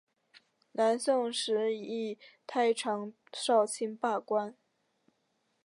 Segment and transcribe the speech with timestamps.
[0.71, 2.17] 南宋时以
[2.47, 4.57] 太常少卿罢官。